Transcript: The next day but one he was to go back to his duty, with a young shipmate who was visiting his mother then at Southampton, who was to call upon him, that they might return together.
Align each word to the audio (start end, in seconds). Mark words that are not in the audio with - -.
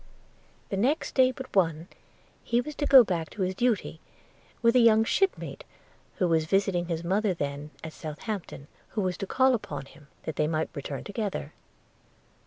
The 0.69 0.77
next 0.77 1.13
day 1.13 1.29
but 1.29 1.55
one 1.55 1.87
he 2.43 2.59
was 2.59 2.73
to 2.77 2.87
go 2.87 3.03
back 3.03 3.29
to 3.29 3.43
his 3.43 3.53
duty, 3.53 4.01
with 4.63 4.75
a 4.75 4.79
young 4.79 5.03
shipmate 5.03 5.63
who 6.15 6.27
was 6.27 6.45
visiting 6.45 6.87
his 6.87 7.03
mother 7.03 7.35
then 7.35 7.69
at 7.83 7.93
Southampton, 7.93 8.67
who 8.97 9.01
was 9.01 9.15
to 9.17 9.27
call 9.27 9.53
upon 9.53 9.85
him, 9.85 10.07
that 10.23 10.37
they 10.37 10.47
might 10.47 10.71
return 10.73 11.03
together. 11.03 11.53